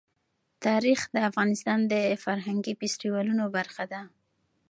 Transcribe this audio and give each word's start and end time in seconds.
تاریخ 0.65 0.99
د 1.13 1.17
افغانستان 1.29 1.79
د 1.91 1.93
فرهنګي 2.23 2.73
فستیوالونو 2.79 3.45
برخه 3.57 3.83
ده. 3.91 4.01